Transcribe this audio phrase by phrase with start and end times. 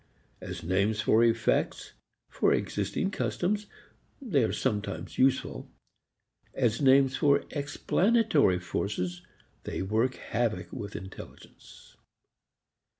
[0.41, 1.93] As names for effects,
[2.27, 3.67] for existing customs,
[4.19, 5.69] they are sometimes useful.
[6.55, 9.21] As names for explanatory forces
[9.63, 11.97] they work havoc with intelligence.